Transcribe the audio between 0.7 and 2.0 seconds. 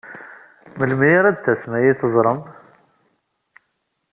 Melmi ad tasem ad